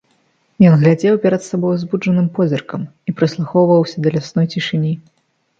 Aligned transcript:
Ён 0.67 0.73
глядзеў 0.83 1.19
перад 1.25 1.41
сабой 1.49 1.75
узбуджаным 1.75 2.29
позіркам 2.37 2.81
і 3.13 3.15
прыслухоўваўся 3.21 3.97
да 4.07 4.15
лясной 4.17 4.51
цішыні. 4.57 4.93